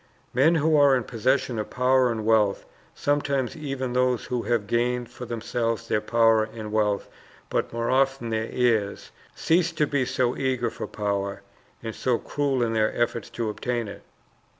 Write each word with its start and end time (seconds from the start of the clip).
Men 0.33 0.55
who 0.55 0.75
are 0.77 0.95
in 0.95 1.03
possession 1.03 1.59
of 1.59 1.69
power 1.69 2.11
and 2.11 2.25
wealth, 2.25 2.65
sometimes 2.95 3.55
even 3.55 3.93
those 3.93 4.25
who 4.25 4.41
have 4.41 4.65
gained 4.65 5.11
for 5.11 5.25
themselves 5.25 5.87
their 5.87 6.01
power 6.01 6.43
and 6.43 6.71
wealth, 6.71 7.07
but 7.51 7.71
more 7.71 7.91
often 7.91 8.31
their 8.31 8.49
heirs, 8.51 9.11
cease 9.35 9.71
to 9.73 9.85
be 9.85 10.05
so 10.05 10.35
eager 10.35 10.71
for 10.71 10.87
power, 10.87 11.43
and 11.83 11.93
so 11.93 12.17
cruel 12.17 12.63
in 12.63 12.73
their 12.73 12.91
efforts 12.99 13.29
to 13.29 13.47
obtain 13.51 13.87
it. 13.87 14.01